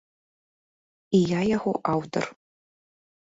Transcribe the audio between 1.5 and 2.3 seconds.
яго аўтар.